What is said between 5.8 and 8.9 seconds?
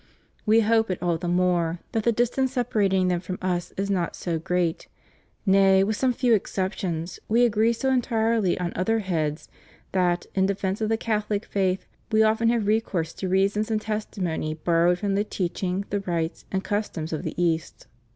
with some few exceptions, we agree so entirely on